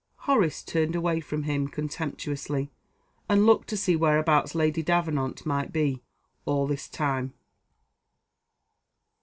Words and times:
Horace 0.21 0.63
turned 0.63 0.95
away 0.95 1.19
from 1.19 1.43
him 1.43 1.67
contemptuously, 1.67 2.71
and 3.29 3.45
looked 3.45 3.67
to 3.69 3.77
see 3.77 3.95
whereabouts 3.95 4.55
Lady 4.55 4.81
Davenant 4.81 5.45
might 5.45 5.71
be 5.71 6.01
all 6.43 6.65
this 6.65 6.89
time. 6.89 7.35